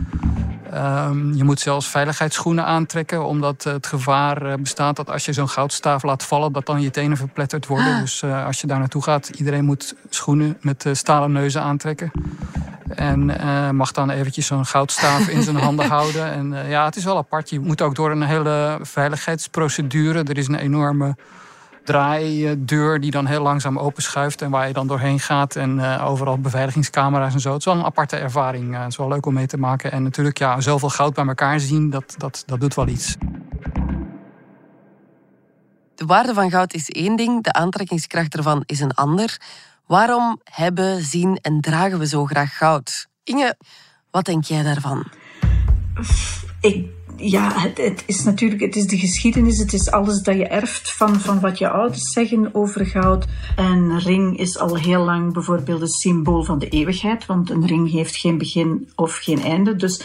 Um, 0.75 1.35
je 1.35 1.45
moet 1.45 1.61
zelfs 1.61 1.89
veiligheidsschoenen 1.89 2.65
aantrekken, 2.65 3.25
omdat 3.25 3.63
het 3.65 3.87
gevaar 3.87 4.61
bestaat 4.61 4.97
dat 4.97 5.11
als 5.11 5.25
je 5.25 5.33
zo'n 5.33 5.49
goudstaaf 5.49 6.03
laat 6.03 6.23
vallen, 6.23 6.53
dat 6.53 6.67
dan 6.67 6.81
je 6.81 6.91
tenen 6.91 7.17
verpletterd 7.17 7.67
worden. 7.67 7.95
Ah. 7.95 8.01
Dus 8.01 8.23
uh, 8.23 8.47
als 8.47 8.61
je 8.61 8.67
daar 8.67 8.79
naartoe 8.79 9.03
gaat, 9.03 9.29
iedereen 9.29 9.65
moet 9.65 9.95
schoenen 10.09 10.57
met 10.61 10.85
uh, 10.85 10.95
stalen 10.95 11.33
neuzen 11.33 11.63
aantrekken. 11.63 12.11
En 12.89 13.29
uh, 13.29 13.71
mag 13.71 13.93
dan 13.93 14.11
eventjes 14.11 14.47
zo'n 14.47 14.67
goudstaaf 14.67 15.29
in 15.29 15.43
zijn 15.43 15.57
handen 15.57 15.89
houden. 15.99 16.33
En 16.33 16.69
ja, 16.69 16.85
het 16.85 16.97
is 16.97 17.05
wel 17.05 17.17
apart. 17.17 17.51
Je 17.51 17.61
moet 17.61 17.83
ook 17.83 17.95
door 17.95 18.11
een 18.11 18.23
hele 18.23 18.79
veiligheidsprocedure. 18.83 20.23
Er 20.23 20.39
is 20.39 20.49
een 20.49 20.55
enorme 20.55 21.17
draaideur 21.85 23.01
die 23.01 23.11
dan 23.11 23.27
heel 23.27 23.43
langzaam 23.43 23.79
openschuift 23.79 24.43
en 24.43 24.51
waar 24.51 24.67
je 24.67 24.73
dan 24.73 24.87
doorheen 24.87 25.21
gaat. 25.21 25.57
En 25.57 25.79
uh, 25.79 26.07
overal 26.07 26.39
beveiligingscamera's 26.39 27.35
en 27.35 27.41
zo. 27.41 27.51
Het 27.51 27.59
is 27.59 27.65
wel 27.65 27.75
een 27.75 27.85
aparte 27.85 28.17
ervaring. 28.17 28.73
Uh, 28.75 28.81
het 28.81 28.91
is 28.91 28.97
wel 28.97 29.09
leuk 29.09 29.27
om 29.27 29.35
mee 29.35 29.47
te 29.47 29.59
maken. 29.59 29.93
En 29.93 30.03
natuurlijk, 30.03 30.39
ja, 30.39 30.61
zoveel 30.61 30.91
goud 30.91 31.15
bij 31.15 31.27
elkaar 31.27 31.61
zien, 31.61 31.91
dat, 31.91 32.15
dat, 32.19 32.43
dat 32.47 32.61
doet 32.61 32.75
wel 32.75 32.89
iets. 32.89 33.17
De 35.95 36.07
waarde 36.07 36.35
van 36.35 36.51
goud 36.51 36.75
is 36.75 36.89
één 36.89 37.17
ding, 37.17 37.43
de 37.43 37.53
aantrekkingskracht 37.53 38.37
ervan 38.37 38.63
is 38.67 38.81
een 38.81 38.95
ander. 38.95 39.41
Waarom 39.87 40.41
hebben, 40.45 41.03
zien 41.03 41.37
en 41.37 41.61
dragen 41.61 41.99
we 41.99 42.07
zo 42.07 42.25
graag 42.25 42.57
goud? 42.57 43.07
Inge, 43.25 43.57
wat 44.11 44.25
denk 44.25 44.45
jij 44.45 44.63
daarvan? 44.63 45.05
Ik 46.61 46.87
ja, 47.23 47.53
het, 47.75 48.05
is 48.07 48.25
natuurlijk, 48.25 48.61
het 48.61 48.77
is 48.77 48.87
de 48.87 48.99
geschiedenis, 48.99 49.59
het 49.59 49.73
is 49.73 49.91
alles 49.91 50.23
dat 50.23 50.37
je 50.37 50.47
erft 50.47 50.93
van, 50.93 51.21
van 51.21 51.41
wat 51.41 51.59
je 51.59 51.69
ouders 51.69 52.13
zeggen 52.13 52.55
over 52.55 52.87
goud. 52.87 53.27
Een 53.57 53.99
ring 53.99 54.39
is 54.39 54.59
al 54.59 54.77
heel 54.77 55.05
lang 55.05 55.33
bijvoorbeeld 55.33 55.81
een 55.81 55.89
symbool 55.89 56.45
van 56.45 56.59
de 56.59 56.69
eeuwigheid, 56.69 57.27
want 57.27 57.51
een 57.51 57.67
ring 57.67 57.91
heeft 57.91 58.17
geen 58.17 58.39
begin 58.39 58.91
of 58.95 59.17
geen 59.17 59.43
einde. 59.43 59.77
Dus 59.77 60.05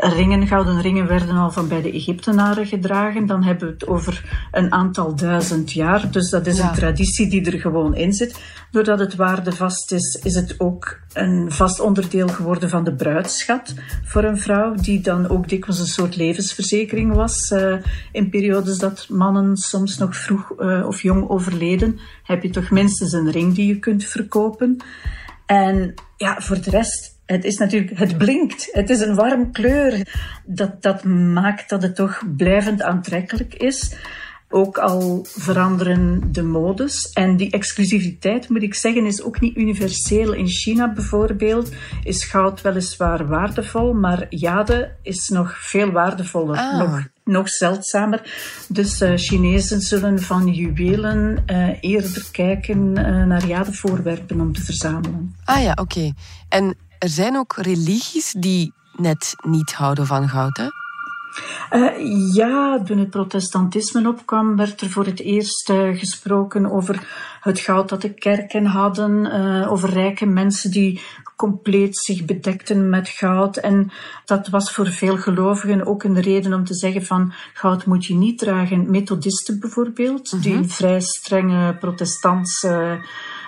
ringen, 0.00 0.46
gouden 0.46 0.80
ringen 0.80 1.06
werden 1.06 1.36
al 1.36 1.50
van 1.50 1.68
bij 1.68 1.82
de 1.82 1.92
Egyptenaren 1.92 2.66
gedragen. 2.66 3.26
Dan 3.26 3.42
hebben 3.42 3.66
we 3.66 3.72
het 3.72 3.86
over 3.86 4.48
een 4.52 4.72
aantal 4.72 5.14
duizend 5.14 5.72
jaar. 5.72 6.10
Dus 6.10 6.30
dat 6.30 6.46
is 6.46 6.58
een 6.58 6.72
traditie 6.72 7.30
die 7.30 7.50
er 7.50 7.60
gewoon 7.60 7.94
in 7.94 8.12
zit. 8.12 8.40
Doordat 8.70 8.98
het 8.98 9.14
waardevast 9.14 9.92
is, 9.92 10.20
is 10.22 10.34
het 10.34 10.54
ook 10.58 10.98
een 11.12 11.52
vast 11.52 11.80
onderdeel 11.80 12.28
geworden 12.28 12.68
van 12.68 12.84
de 12.84 12.94
bruidschat 12.94 13.74
voor 14.04 14.24
een 14.24 14.38
vrouw, 14.38 14.74
die 14.74 15.00
dan 15.00 15.28
ook 15.28 15.48
dikwijls 15.48 15.80
een 15.80 15.86
soort 15.86 16.16
levensverzekering 16.16 17.14
was. 17.14 17.50
Uh, 17.50 17.76
in 18.12 18.30
periodes 18.30 18.78
dat 18.78 19.06
mannen 19.08 19.56
soms 19.56 19.98
nog 19.98 20.16
vroeg 20.16 20.52
uh, 20.58 20.86
of 20.86 21.02
jong 21.02 21.28
overleden, 21.28 21.98
heb 22.22 22.42
je 22.42 22.50
toch 22.50 22.70
minstens 22.70 23.12
een 23.12 23.30
ring 23.30 23.54
die 23.54 23.66
je 23.66 23.78
kunt 23.78 24.04
verkopen. 24.04 24.76
En 25.46 25.94
ja, 26.16 26.40
voor 26.40 26.60
de 26.60 26.70
rest 26.70 27.15
het 27.26 27.44
is 27.44 27.56
natuurlijk, 27.56 27.98
het 27.98 28.18
blinkt. 28.18 28.68
Het 28.72 28.90
is 28.90 29.00
een 29.00 29.14
warm 29.14 29.52
kleur. 29.52 30.06
Dat, 30.44 30.82
dat 30.82 31.04
maakt 31.04 31.68
dat 31.68 31.82
het 31.82 31.96
toch 31.96 32.22
blijvend 32.36 32.82
aantrekkelijk 32.82 33.54
is. 33.54 33.94
Ook 34.48 34.78
al 34.78 35.26
veranderen 35.28 36.32
de 36.32 36.42
modes. 36.42 37.10
En 37.12 37.36
die 37.36 37.50
exclusiviteit, 37.50 38.48
moet 38.48 38.62
ik 38.62 38.74
zeggen, 38.74 39.06
is 39.06 39.22
ook 39.22 39.40
niet 39.40 39.56
universeel. 39.56 40.32
In 40.32 40.48
China 40.48 40.92
bijvoorbeeld 40.92 41.72
is 42.02 42.24
goud 42.24 42.60
weliswaar 42.60 43.26
waardevol, 43.26 43.92
maar 43.92 44.26
jade 44.28 44.92
is 45.02 45.28
nog 45.28 45.58
veel 45.58 45.90
waardevoller. 45.90 46.56
Ah. 46.56 46.78
Nog, 46.78 47.08
nog 47.24 47.48
zeldzamer. 47.48 48.22
Dus 48.68 49.00
uh, 49.00 49.12
Chinezen 49.16 49.80
zullen 49.80 50.22
van 50.22 50.52
juwelen 50.52 51.44
uh, 51.46 51.68
eerder 51.80 52.28
kijken 52.32 52.98
uh, 52.98 53.24
naar 53.24 53.46
jadevoorwerpen 53.46 54.40
om 54.40 54.52
te 54.52 54.62
verzamelen. 54.62 55.34
Ah 55.44 55.62
ja, 55.62 55.76
oké. 55.80 56.12
En 56.48 56.76
er 56.98 57.08
zijn 57.08 57.36
ook 57.36 57.56
religies 57.56 58.34
die 58.38 58.72
net 58.96 59.34
niet 59.42 59.72
houden 59.72 60.06
van 60.06 60.28
goud, 60.28 60.56
hè? 60.56 60.68
Uh, 61.70 62.34
ja, 62.34 62.82
toen 62.82 62.98
het 62.98 63.10
protestantisme 63.10 64.08
opkwam, 64.08 64.56
werd 64.56 64.80
er 64.80 64.90
voor 64.90 65.04
het 65.04 65.20
eerst 65.20 65.70
uh, 65.70 65.98
gesproken 65.98 66.70
over 66.70 67.08
het 67.40 67.60
goud 67.60 67.88
dat 67.88 68.02
de 68.02 68.14
kerken 68.14 68.66
hadden, 68.66 69.24
uh, 69.24 69.72
over 69.72 69.90
rijke 69.90 70.26
mensen 70.26 70.70
die 70.70 71.00
compleet 71.36 71.98
zich 71.98 72.24
bedekten 72.24 72.88
met 72.88 73.08
goud. 73.08 73.56
En 73.56 73.90
dat 74.24 74.48
was 74.48 74.72
voor 74.72 74.86
veel 74.86 75.16
gelovigen 75.16 75.86
ook 75.86 76.02
een 76.02 76.20
reden 76.20 76.52
om 76.52 76.64
te 76.64 76.74
zeggen 76.74 77.04
van 77.04 77.32
goud 77.54 77.86
moet 77.86 78.06
je 78.06 78.14
niet 78.14 78.38
dragen. 78.38 78.90
Methodisten 78.90 79.60
bijvoorbeeld, 79.60 80.30
-hmm. 80.30 80.40
die 80.40 80.64
vrij 80.64 81.00
strenge 81.00 81.76
protestantse 81.76 83.00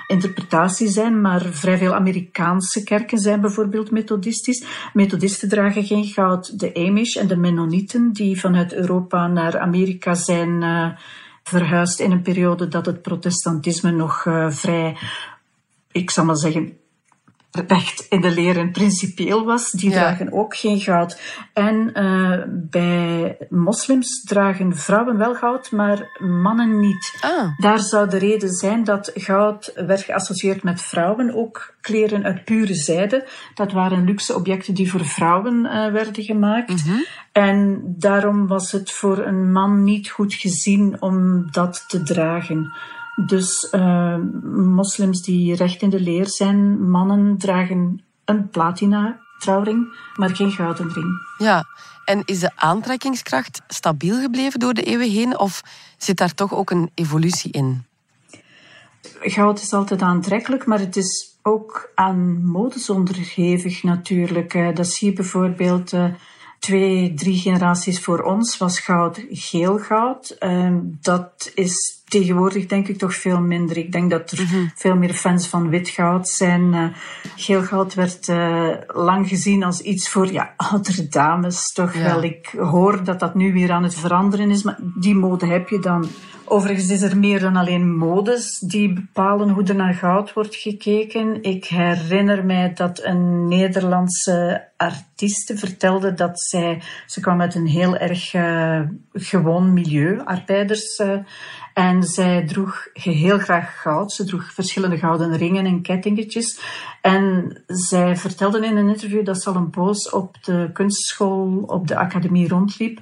interpretatie 0.08 0.88
zijn, 0.88 1.20
maar 1.20 1.40
vrij 1.40 1.78
veel 1.78 1.94
Amerikaanse 1.94 2.82
kerken 2.82 3.18
zijn 3.18 3.40
bijvoorbeeld 3.40 3.90
methodistisch. 3.90 4.64
Methodisten 4.92 5.48
dragen 5.48 5.84
geen 5.84 6.04
goud. 6.04 6.58
De 6.58 6.74
Amish 6.74 7.16
en 7.16 7.26
de 7.26 7.36
Mennonieten, 7.36 8.12
die 8.12 8.40
vanuit 8.40 8.74
Europa 8.74 9.26
naar 9.26 9.58
Amerika 9.58 10.14
zijn 10.14 10.62
uh, 10.62 10.88
verhuisd 11.42 12.00
in 12.00 12.10
een 12.10 12.22
periode 12.22 12.68
dat 12.68 12.86
het 12.86 13.02
protestantisme 13.02 13.90
nog 13.90 14.24
uh, 14.24 14.50
vrij, 14.50 14.96
ik 15.92 16.10
zal 16.10 16.24
maar 16.24 16.36
zeggen, 16.36 16.76
recht 17.50 18.06
in 18.08 18.20
de 18.20 18.30
leren 18.30 18.70
principieel 18.70 19.44
was, 19.44 19.70
die 19.70 19.90
dragen 19.90 20.32
ook 20.32 20.56
geen 20.56 20.80
goud. 20.80 21.20
En 21.52 21.90
uh, 21.94 22.42
bij 22.48 23.36
moslims 23.50 24.22
dragen 24.22 24.76
vrouwen 24.76 25.18
wel 25.18 25.34
goud, 25.34 25.70
maar 25.70 26.18
mannen 26.18 26.80
niet. 26.80 27.18
Ah. 27.20 27.58
Daar 27.58 27.78
zou 27.78 28.08
de 28.08 28.18
reden 28.18 28.50
zijn 28.50 28.84
dat 28.84 29.10
goud 29.14 29.72
werd 29.74 30.00
geassocieerd 30.00 30.62
met 30.62 30.82
vrouwen, 30.82 31.34
ook 31.34 31.74
kleren 31.80 32.24
uit 32.24 32.44
pure 32.44 32.74
zijde. 32.74 33.26
Dat 33.54 33.72
waren 33.72 34.04
luxe 34.04 34.34
objecten 34.34 34.74
die 34.74 34.90
voor 34.90 35.04
vrouwen 35.04 35.64
uh, 35.64 35.92
werden 35.92 36.22
gemaakt. 36.22 36.70
Mm 36.70 36.92
-hmm. 36.92 37.04
En 37.32 37.82
daarom 37.98 38.46
was 38.46 38.72
het 38.72 38.90
voor 38.90 39.18
een 39.18 39.52
man 39.52 39.84
niet 39.84 40.08
goed 40.10 40.34
gezien 40.34 40.96
om 41.00 41.46
dat 41.50 41.84
te 41.88 42.02
dragen. 42.02 42.72
Dus 43.26 43.68
uh, 43.72 44.16
moslims 44.52 45.22
die 45.22 45.54
recht 45.54 45.82
in 45.82 45.90
de 45.90 46.00
leer 46.00 46.28
zijn, 46.28 46.90
mannen 46.90 47.38
dragen 47.38 48.02
een 48.24 48.48
platina 48.48 49.20
trouwring, 49.38 49.96
maar 50.14 50.36
geen 50.36 50.50
gouden 50.50 50.92
ring. 50.92 51.26
Ja, 51.38 51.64
en 52.04 52.22
is 52.24 52.40
de 52.40 52.50
aantrekkingskracht 52.54 53.62
stabiel 53.68 54.20
gebleven 54.20 54.60
door 54.60 54.74
de 54.74 54.82
eeuwen 54.82 55.10
heen 55.10 55.38
of 55.38 55.62
zit 55.96 56.16
daar 56.16 56.34
toch 56.34 56.54
ook 56.54 56.70
een 56.70 56.90
evolutie 56.94 57.52
in? 57.52 57.84
Goud 59.20 59.60
is 59.60 59.72
altijd 59.72 60.02
aantrekkelijk, 60.02 60.66
maar 60.66 60.78
het 60.78 60.96
is 60.96 61.38
ook 61.42 61.90
aan 61.94 62.44
modes 62.46 62.90
onderhevig 62.90 63.82
natuurlijk. 63.82 64.76
Dat 64.76 64.86
zie 64.86 65.08
je 65.08 65.14
bijvoorbeeld 65.14 65.92
uh, 65.92 66.04
twee, 66.58 67.14
drie 67.14 67.38
generaties 67.38 68.00
voor 68.00 68.22
ons 68.22 68.58
was 68.58 68.80
goud 68.80 69.24
geel 69.30 69.78
goud. 69.78 70.36
Uh, 70.40 70.76
dat 71.00 71.52
is 71.54 71.97
tegenwoordig 72.08 72.66
denk 72.66 72.88
ik 72.88 72.98
toch 72.98 73.14
veel 73.14 73.40
minder. 73.40 73.76
Ik 73.76 73.92
denk 73.92 74.10
dat 74.10 74.30
er 74.30 74.40
mm-hmm. 74.40 74.70
veel 74.74 74.96
meer 74.96 75.14
fans 75.14 75.48
van 75.48 75.68
wit 75.68 75.88
goud 75.88 76.28
zijn. 76.28 76.72
Uh, 76.72 76.84
geel 77.36 77.62
goud 77.62 77.94
werd 77.94 78.28
uh, 78.28 78.68
lang 78.86 79.28
gezien 79.28 79.64
als 79.64 79.80
iets 79.80 80.08
voor 80.08 80.32
ja, 80.32 80.54
oudere 80.70 81.08
dames. 81.08 81.72
Toch 81.72 81.94
ja. 81.94 82.02
wel. 82.02 82.22
Ik 82.22 82.54
hoor 82.56 83.04
dat 83.04 83.20
dat 83.20 83.34
nu 83.34 83.52
weer 83.52 83.70
aan 83.70 83.82
het 83.82 83.94
veranderen 83.94 84.50
is. 84.50 84.62
Maar 84.62 84.78
die 84.94 85.14
mode 85.14 85.46
heb 85.46 85.68
je 85.68 85.78
dan. 85.78 86.08
Overigens 86.50 86.90
is 86.90 87.02
er 87.02 87.18
meer 87.18 87.40
dan 87.40 87.56
alleen 87.56 87.96
modes 87.96 88.58
die 88.58 88.92
bepalen 88.92 89.48
hoe 89.48 89.64
er 89.64 89.74
naar 89.74 89.94
goud 89.94 90.32
wordt 90.32 90.54
gekeken. 90.54 91.42
Ik 91.42 91.64
herinner 91.64 92.44
mij 92.44 92.72
dat 92.74 93.04
een 93.04 93.48
Nederlandse 93.48 94.68
artieste 94.76 95.56
vertelde 95.56 96.14
dat 96.14 96.40
zij, 96.40 96.82
ze 97.06 97.20
kwam 97.20 97.40
uit 97.40 97.54
een 97.54 97.66
heel 97.66 97.96
erg 97.96 98.34
uh, 98.34 98.80
gewoon 99.12 99.72
milieu, 99.72 100.20
arbeiders. 100.24 101.02
En 101.78 102.02
zij 102.02 102.46
droeg 102.46 102.88
heel 102.92 103.38
graag 103.38 103.80
goud. 103.80 104.12
Ze 104.12 104.24
droeg 104.24 104.52
verschillende 104.52 104.98
gouden 104.98 105.36
ringen 105.36 105.66
en 105.66 105.82
kettingetjes. 105.82 106.60
En 107.02 107.56
zij 107.66 108.16
vertelde 108.16 108.66
in 108.66 108.76
een 108.76 108.88
interview 108.88 109.24
dat 109.24 109.42
ze 109.42 109.48
al 109.48 109.56
een 109.56 109.70
poos 109.70 110.10
op 110.10 110.44
de 110.44 110.70
kunstschool, 110.72 111.64
op 111.66 111.88
de 111.88 111.96
academie 111.96 112.48
rondliep 112.48 113.00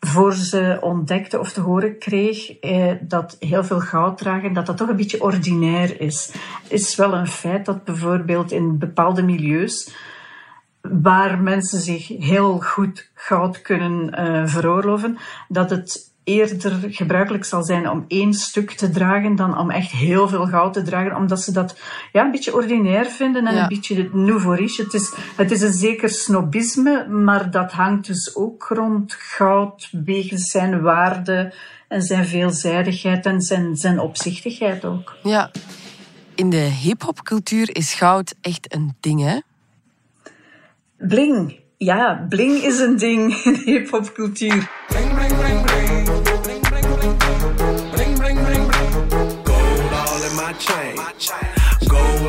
voor 0.00 0.32
ze 0.32 0.78
ontdekte 0.80 1.38
of 1.38 1.52
te 1.52 1.60
horen 1.60 1.98
kreeg 1.98 2.58
eh, 2.58 2.92
dat 3.00 3.36
heel 3.40 3.64
veel 3.64 3.80
goud 3.80 4.18
dragen, 4.18 4.52
dat 4.52 4.66
dat 4.66 4.76
toch 4.76 4.88
een 4.88 4.96
beetje 4.96 5.22
ordinair 5.22 6.00
is. 6.00 6.32
Het 6.62 6.72
is 6.72 6.96
wel 6.96 7.14
een 7.14 7.26
feit 7.26 7.64
dat 7.64 7.84
bijvoorbeeld 7.84 8.52
in 8.52 8.78
bepaalde 8.78 9.22
milieus, 9.22 9.94
waar 10.80 11.38
mensen 11.38 11.80
zich 11.80 12.08
heel 12.08 12.58
goed 12.58 13.10
goud 13.14 13.62
kunnen 13.62 14.20
uh, 14.20 14.46
veroorloven, 14.46 15.18
dat 15.48 15.70
het 15.70 16.11
eerder 16.24 16.78
gebruikelijk 16.90 17.44
zal 17.44 17.62
zijn 17.62 17.90
om 17.90 18.04
één 18.08 18.34
stuk 18.34 18.70
te 18.70 18.90
dragen 18.90 19.36
dan 19.36 19.58
om 19.58 19.70
echt 19.70 19.90
heel 19.90 20.28
veel 20.28 20.46
goud 20.46 20.72
te 20.72 20.82
dragen, 20.82 21.16
omdat 21.16 21.42
ze 21.42 21.52
dat 21.52 21.78
ja, 22.12 22.24
een 22.24 22.30
beetje 22.30 22.54
ordinair 22.54 23.04
vinden 23.04 23.46
en 23.46 23.54
ja. 23.54 23.62
een 23.62 23.68
beetje 23.68 24.10
nouveau 24.12 24.56
riche. 24.56 24.82
Het 24.82 24.94
is, 24.94 25.14
het 25.36 25.50
is 25.50 25.62
een 25.62 25.72
zeker 25.72 26.08
snobisme, 26.08 27.08
maar 27.08 27.50
dat 27.50 27.72
hangt 27.72 28.06
dus 28.06 28.36
ook 28.36 28.66
rond 28.68 29.12
goud 29.12 29.88
wegens 30.04 30.50
zijn 30.50 30.80
waarde 30.80 31.54
en 31.88 32.02
zijn 32.02 32.26
veelzijdigheid 32.26 33.26
en 33.26 33.40
zijn, 33.40 33.76
zijn 33.76 34.00
opzichtigheid 34.00 34.84
ook. 34.84 35.16
Ja, 35.22 35.50
in 36.34 36.50
de 36.50 36.56
hip-hopcultuur 36.56 37.76
is 37.76 37.94
goud 37.94 38.34
echt 38.40 38.74
een 38.74 38.96
ding, 39.00 39.20
hè? 39.20 39.38
Bling. 40.98 41.60
Ja, 41.76 42.26
bling 42.28 42.62
is 42.62 42.78
een 42.78 42.96
ding 42.96 43.34
in 43.44 43.54
hip-hopcultuur. 43.54 44.70
Bling, 44.88 45.14
bling, 45.14 45.36
bling, 45.38 45.62
bling. 45.62 45.81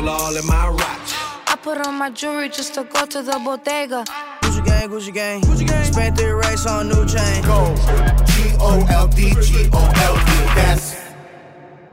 All 0.08 0.36
in 0.36 0.46
my 0.46 0.70
watch. 0.70 1.14
I 1.46 1.56
put 1.60 1.86
on 1.86 1.94
my 1.98 2.10
jewelry 2.10 2.48
just 2.48 2.74
to 2.74 2.84
go 2.84 3.06
to 3.06 3.22
the 3.22 3.40
bodega. 3.44 4.04
Gucci 4.42 4.64
gang, 4.64 4.90
Gucci 4.90 5.12
gang, 5.12 5.40
Gucci 5.42 5.66
gang. 5.66 5.84
Spent 5.92 6.16
the 6.16 6.34
race 6.34 6.66
on 6.66 6.88
new 6.88 7.06
chain. 7.06 7.42
Gold. 7.44 7.78
G-O-L-D, 8.34 9.18
G-O-L-D, 9.48 10.30
that's 10.56 11.04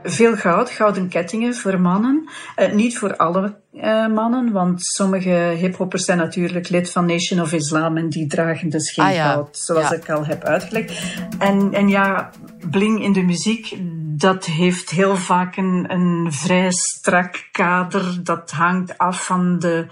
veel 0.04 0.36
goud, 0.36 0.70
gouden 0.70 1.08
kettingen 1.08 1.54
voor 1.54 1.80
mannen. 1.80 2.28
Uh, 2.56 2.72
niet 2.72 2.98
voor 2.98 3.16
alle 3.16 3.56
uh, 3.72 4.06
mannen, 4.06 4.52
want 4.52 4.84
sommige 4.84 5.30
hiphoppers 5.30 6.04
zijn 6.04 6.18
natuurlijk 6.18 6.68
lid 6.68 6.90
van 6.90 7.06
Nation 7.06 7.40
of 7.40 7.52
Islam 7.52 7.96
en 7.96 8.08
die 8.08 8.26
dragen 8.26 8.68
dus 8.68 8.92
geen 8.92 9.04
ah, 9.04 9.14
ja. 9.14 9.32
goud, 9.32 9.58
zoals 9.58 9.88
ja. 9.88 9.96
ik 9.96 10.10
al 10.10 10.26
heb 10.26 10.42
uitgelegd. 10.42 11.02
En, 11.38 11.72
en 11.72 11.88
ja, 11.88 12.30
bling 12.70 13.02
in 13.02 13.12
de 13.12 13.22
muziek, 13.22 13.76
dat 14.16 14.44
heeft 14.44 14.90
heel 14.90 15.16
vaak 15.16 15.56
een, 15.56 15.84
een 15.88 16.32
vrij 16.32 16.70
strak 16.70 17.48
kader. 17.52 18.24
Dat 18.24 18.50
hangt 18.50 18.98
af 18.98 19.24
van 19.24 19.58
de 19.58 19.86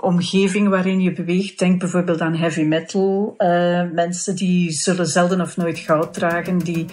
omgeving 0.00 0.68
waarin 0.68 1.00
je 1.00 1.12
beweegt. 1.12 1.58
Denk 1.58 1.80
bijvoorbeeld 1.80 2.20
aan 2.20 2.34
heavy 2.34 2.62
metal. 2.62 3.34
Uh, 3.38 3.82
mensen 3.92 4.36
die 4.36 4.70
zullen 4.70 5.06
zelden 5.06 5.40
of 5.40 5.56
nooit 5.56 5.78
goud 5.78 6.14
dragen, 6.14 6.58
die 6.58 6.86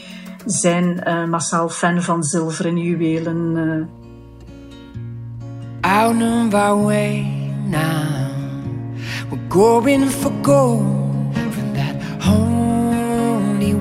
zijn 0.46 1.02
uh, 1.08 1.26
massaal 1.26 1.70
fan 1.70 2.02
van 2.02 2.24
zilveren 2.24 2.78
juwelen. 2.78 3.56
Uh. 3.56 3.86
Out 5.82 6.22
of 6.22 6.54
our 6.54 6.84
way 6.84 7.22
now, 7.66 8.30
we're 9.30 9.50
going 9.50 10.10
for 10.10 10.32
gold. 10.42 11.04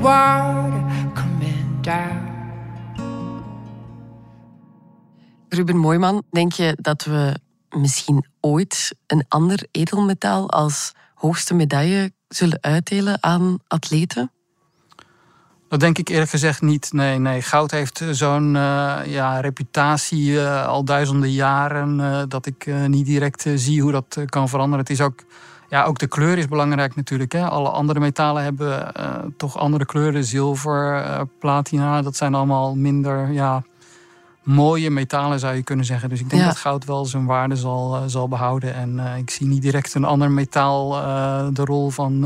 water 0.02 1.12
coming 1.14 1.80
down. 1.82 2.31
Ruben 5.54 5.76
Mooiman, 5.76 6.22
denk 6.30 6.52
je 6.52 6.76
dat 6.80 7.04
we 7.04 7.36
misschien 7.70 8.26
ooit 8.40 8.94
een 9.06 9.24
ander 9.28 9.66
edelmetaal 9.70 10.50
als 10.50 10.92
hoogste 11.14 11.54
medaille 11.54 12.12
zullen 12.28 12.58
uitdelen 12.60 13.22
aan 13.22 13.58
atleten? 13.66 14.30
Dat 15.68 15.80
denk 15.80 15.98
ik 15.98 16.08
eerlijk 16.08 16.30
gezegd 16.30 16.62
niet. 16.62 16.92
Nee, 16.92 17.18
nee. 17.18 17.42
Goud 17.42 17.70
heeft 17.70 18.04
zo'n 18.10 18.54
uh, 18.54 18.98
ja, 19.04 19.40
reputatie 19.40 20.30
uh, 20.30 20.66
al 20.66 20.84
duizenden 20.84 21.32
jaren 21.32 22.28
dat 22.28 22.46
ik 22.46 22.70
niet 22.86 23.06
direct 23.06 23.46
zie 23.54 23.82
hoe 23.82 23.92
dat 23.92 24.18
kan 24.26 24.48
veranderen. 24.48 24.80
Het 24.80 24.90
is 24.90 25.00
ook, 25.00 25.24
ja, 25.68 25.84
ook 25.84 25.98
de 25.98 26.08
kleur 26.08 26.38
is 26.38 26.48
belangrijk 26.48 26.96
natuurlijk. 26.96 27.32
Hè. 27.32 27.48
Alle 27.48 27.68
andere 27.68 28.00
metalen 28.00 28.42
hebben 28.42 28.92
toch 29.36 29.58
andere 29.58 29.86
kleuren. 29.86 30.24
Zilver, 30.24 31.26
platina, 31.38 32.02
dat 32.02 32.16
zijn 32.16 32.34
allemaal 32.34 32.74
minder 32.74 33.32
ja, 33.32 33.62
mooie 34.42 34.90
metalen 34.90 35.38
zou 35.38 35.54
je 35.54 35.62
kunnen 35.62 35.84
zeggen. 35.84 36.08
Dus 36.08 36.20
ik 36.20 36.30
denk 36.30 36.44
dat 36.44 36.56
goud 36.56 36.84
wel 36.84 37.04
zijn 37.04 37.26
waarde 37.26 37.56
zal, 37.56 38.02
zal 38.06 38.28
behouden. 38.28 38.74
En 38.74 38.98
ik 39.18 39.30
zie 39.30 39.46
niet 39.46 39.62
direct 39.62 39.94
een 39.94 40.04
ander 40.04 40.30
metaal 40.30 40.90
de 41.52 41.64
rol 41.64 41.90
van 41.90 42.24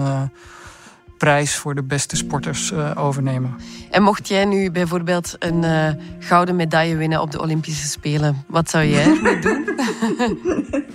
prijs 1.19 1.57
voor 1.57 1.75
de 1.75 1.83
beste 1.83 2.17
sporters 2.17 2.71
uh, 2.73 2.91
overnemen. 2.95 3.57
En 3.91 4.03
mocht 4.03 4.29
jij 4.29 4.45
nu 4.45 4.71
bijvoorbeeld 4.71 5.37
een 5.39 5.63
uh, 5.63 5.89
gouden 6.19 6.57
medaille 6.57 6.97
winnen 6.97 7.21
op 7.21 7.31
de 7.31 7.41
Olympische 7.41 7.87
Spelen, 7.87 8.45
wat 8.47 8.71
zou 8.71 8.85
jij 8.85 9.41
doen? 9.41 9.65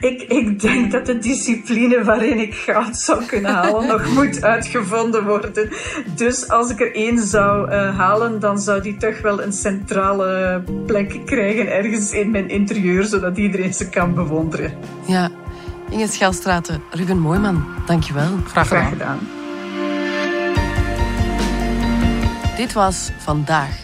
ik, 0.00 0.22
ik 0.22 0.60
denk 0.60 0.92
dat 0.92 1.06
de 1.06 1.18
discipline 1.18 2.04
waarin 2.04 2.38
ik 2.38 2.54
goud 2.54 2.96
zou 2.96 3.24
kunnen 3.24 3.52
halen 3.52 3.86
nog 3.86 4.14
moet 4.14 4.42
uitgevonden 4.42 5.24
worden. 5.24 5.68
Dus 6.16 6.48
als 6.48 6.70
ik 6.70 6.80
er 6.80 6.94
één 6.94 7.18
zou 7.18 7.70
uh, 7.70 7.98
halen, 7.98 8.40
dan 8.40 8.58
zou 8.58 8.82
die 8.82 8.96
toch 8.96 9.20
wel 9.20 9.42
een 9.42 9.52
centrale 9.52 10.62
plek 10.86 11.20
krijgen 11.24 11.72
ergens 11.72 12.12
in 12.12 12.30
mijn 12.30 12.48
interieur, 12.48 13.04
zodat 13.04 13.38
iedereen 13.38 13.74
ze 13.74 13.88
kan 13.88 14.14
bewonderen. 14.14 14.72
Ja. 15.06 15.30
Inge 15.90 16.06
Schelstraten, 16.06 16.82
Ruben 16.90 17.18
Mooiman, 17.18 17.64
dankjewel. 17.86 18.28
Graag 18.46 18.68
gedaan. 18.68 18.86
Graag 18.86 18.92
gedaan. 18.92 19.18
Dit 22.56 22.72
was 22.72 23.10
Vandaag, 23.18 23.83